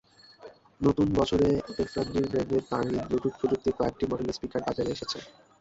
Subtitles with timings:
[0.81, 1.47] নতুন বছরে
[1.75, 5.19] এফঅ্যান্ডডি ব্র্যান্ডের তারহীন ব্লুটুথ প্রযুক্তির কয়েকটি মডেলের স্পিকার বাজারে আসছে।